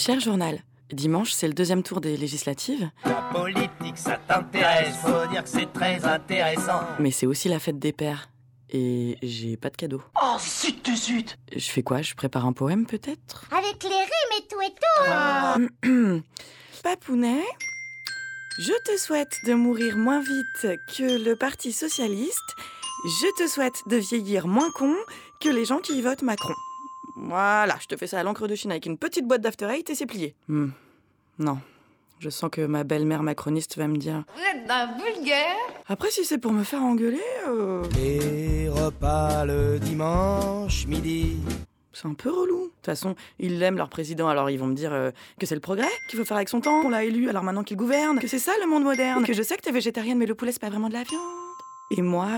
[0.00, 5.44] Cher journal, dimanche, c'est le deuxième tour des législatives, La politique, ça t'intéresse, faut dire
[5.44, 6.80] que c'est très intéressant.
[6.98, 8.30] mais c'est aussi la fête des pères.
[8.70, 10.00] Et j'ai pas de cadeau.
[10.22, 12.00] Oh, zut de zut Je fais quoi?
[12.00, 13.44] Je prépare un poème peut-être?
[13.50, 16.22] Avec les rimes et tout et tout.
[16.82, 17.44] Papounet,
[18.58, 22.54] je te souhaite de mourir moins vite que le Parti Socialiste.
[23.04, 24.94] Je te souhaite de vieillir moins con
[25.42, 26.54] que les gens qui votent Macron.
[27.16, 29.88] Voilà, je te fais ça à l'encre de Chine avec une petite boîte d'After Eight
[29.90, 30.34] et c'est plié.
[30.48, 30.68] Hmm,
[31.38, 31.58] Non,
[32.18, 34.24] je sens que ma belle-mère macroniste va me dire.
[34.34, 35.56] Vous êtes d'un vulgaire
[35.88, 41.36] Après, si c'est pour me faire engueuler, euh, Les repas le dimanche midi.
[41.92, 42.64] c'est un peu relou.
[42.64, 45.54] De toute façon, ils l'aiment leur président, alors ils vont me dire euh, que c'est
[45.54, 48.18] le progrès qu'il faut faire avec son temps, qu'on l'a élu, alors maintenant qu'il gouverne,
[48.18, 50.50] que c'est ça le monde moderne, que je sais que t'es végétarienne, mais le poulet
[50.52, 51.20] c'est pas vraiment de la viande.
[51.90, 52.28] Et moi,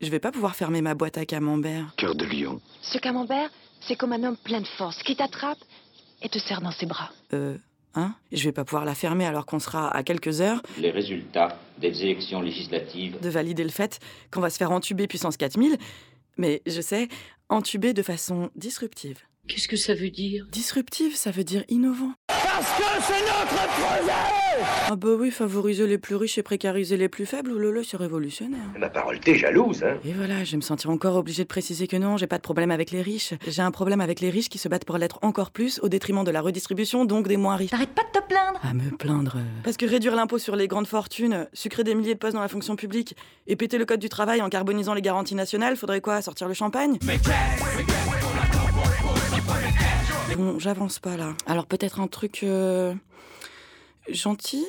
[0.00, 1.94] je vais pas pouvoir fermer ma boîte à camembert.
[1.96, 2.60] Cœur de lion.
[2.82, 3.50] Ce camembert,
[3.80, 5.58] c'est comme un homme plein de force qui t'attrape
[6.22, 7.10] et te serre dans ses bras.
[7.32, 7.56] Euh,
[7.94, 8.14] hein?
[8.32, 12.02] Je vais pas pouvoir la fermer alors qu'on sera à quelques heures les résultats des
[12.02, 15.76] élections législatives de valider le fait qu'on va se faire entuber puissance 4000.
[16.36, 17.08] Mais je sais,
[17.48, 19.18] entuber de façon disruptive.
[19.48, 20.46] Qu'est-ce que ça veut dire?
[20.52, 22.12] Disruptive, ça veut dire innovant.
[22.28, 24.12] Parce que c'est notre projet
[24.88, 27.80] Ah bah oui, favoriser les plus riches et précariser les plus faibles, oh là là,
[27.84, 28.60] c'est révolutionnaire.
[28.78, 29.96] Ma parole, t'es jalouse, hein?
[30.04, 32.42] Et voilà, je vais me sentir encore obligée de préciser que non, j'ai pas de
[32.42, 33.32] problème avec les riches.
[33.46, 36.24] J'ai un problème avec les riches qui se battent pour l'être encore plus au détriment
[36.24, 37.70] de la redistribution, donc des moins riches.
[37.70, 38.60] T'arrêtes pas de te plaindre?
[38.62, 39.36] À me plaindre.
[39.38, 39.42] euh.
[39.64, 42.48] Parce que réduire l'impôt sur les grandes fortunes, sucrer des milliers de postes dans la
[42.48, 46.20] fonction publique et péter le code du travail en carbonisant les garanties nationales, faudrait quoi?
[46.20, 46.98] Sortir le champagne?
[50.36, 51.34] Bon, j'avance pas là.
[51.46, 52.94] Alors peut-être un truc euh,
[54.08, 54.64] gentil?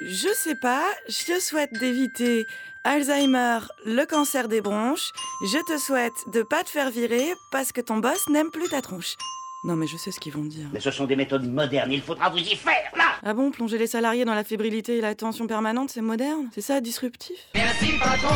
[0.00, 2.46] Je sais pas, je te souhaite d'éviter
[2.84, 5.10] Alzheimer, le cancer des bronches.
[5.44, 8.80] Je te souhaite de pas te faire virer parce que ton boss n'aime plus ta
[8.80, 9.16] tronche.
[9.64, 10.66] Non mais je sais ce qu'ils vont dire.
[10.72, 13.76] Mais ce sont des méthodes modernes, il faudra vous y faire, là Ah bon, plonger
[13.76, 16.48] les salariés dans la fébrilité et la tension permanente, c'est moderne?
[16.54, 17.36] C'est ça, disruptif?
[17.54, 18.34] Merci patron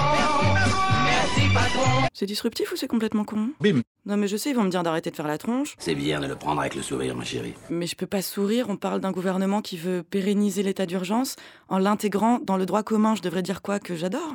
[1.07, 3.51] Merci patron C'est disruptif ou c'est complètement con?
[3.61, 3.80] Bim.
[4.05, 6.20] Non mais je sais, ils vont me dire d'arrêter de faire la tronche, C'est bien
[6.20, 7.55] de le prendre avec le sourire, ma chérie.
[7.70, 11.36] mais je peux pas sourire, on parle d'un gouvernement qui veut pérenniser l'état d'urgence
[11.70, 14.34] en l'intégrant dans le droit commun, je devrais dire quoi que j'adore?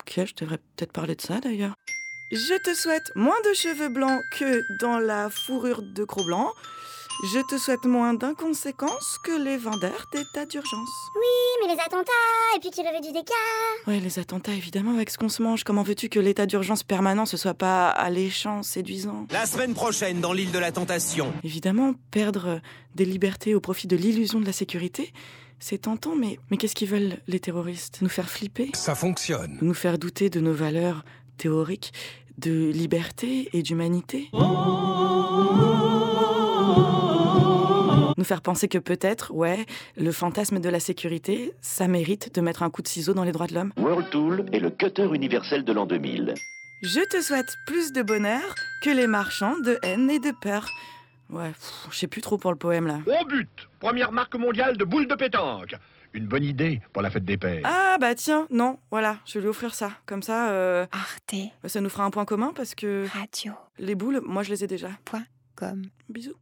[0.00, 1.74] Ok, je devrais peut-être parler de ça d'ailleurs.
[2.32, 6.50] Je te souhaite moins de cheveux blancs que dans la fourrure de Cro-Blanc.
[7.32, 10.88] Je te souhaite moins d'inconséquences que les vendeurs d'état d'urgence.
[11.14, 11.22] Oui,
[11.62, 12.12] mais les attentats,
[12.56, 13.32] et puis tu levais du déca.
[13.86, 15.62] Ouais, les attentats, évidemment, avec ce qu'on se mange.
[15.62, 19.28] Comment veux-tu que l'état d'urgence permanent ce soit pas alléchant, séduisant?
[19.30, 21.32] La semaine prochaine, dans l'île de la Tentation.
[21.44, 22.60] Évidemment, perdre
[22.96, 25.12] des libertés au profit de l'illusion de la sécurité,
[25.60, 27.98] c'est tentant, mais, mais qu'est-ce qu'ils veulent, les terroristes?
[28.02, 28.72] Nous faire flipper?
[28.74, 29.58] Ça fonctionne.
[29.62, 31.04] Nous faire douter de nos valeurs
[31.36, 31.92] théoriques
[32.38, 34.30] de liberté et d'humanité
[38.18, 42.62] Nous faire penser que peut-être, ouais, le fantasme de la sécurité, ça mérite de mettre
[42.62, 43.72] un coup de ciseau dans les droits de l'homme.
[43.76, 46.34] World Tool est le cutter universel de l'an 2000.
[46.82, 50.66] Je te souhaite plus de bonheur que les marchands de haine et de peur.
[51.30, 51.52] Ouais,
[51.90, 53.00] je sais plus trop pour le poème là.
[53.06, 53.48] Au but
[53.80, 55.74] Première marque mondiale de boules de pétanque.
[56.12, 57.62] Une bonne idée pour la fête des pères.
[57.64, 59.90] Ah bah tiens, non, voilà, je vais lui offrir ça.
[60.06, 61.34] Comme ça, euh, Arte
[61.66, 64.66] ça nous fera un point commun parce que Radio les boules, moi je les ai
[64.66, 64.90] déjà.
[65.54, 66.36] comme Bisous.